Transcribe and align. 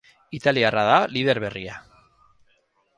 Italiarra 0.37 0.85
da 0.89 0.97
lider 1.17 1.43
berria. 1.45 1.77